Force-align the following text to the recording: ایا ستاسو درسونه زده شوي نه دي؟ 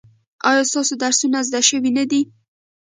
ایا 0.49 0.63
ستاسو 0.71 0.93
درسونه 1.03 1.39
زده 1.47 1.61
شوي 1.69 1.91
نه 1.97 2.03
دي؟ 2.09 2.21